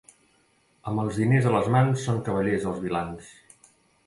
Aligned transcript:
Amb 0.91 1.03
els 1.03 1.19
diners 1.23 1.49
a 1.49 1.51
les 1.57 1.69
mans 1.75 2.07
són 2.07 2.23
cavallers 2.31 2.67
els 2.73 2.81
vilans. 2.89 3.31